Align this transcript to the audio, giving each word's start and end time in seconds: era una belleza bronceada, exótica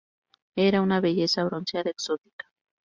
era 0.55 0.81
una 0.81 0.99
belleza 0.99 1.43
bronceada, 1.43 1.91
exótica 1.91 2.49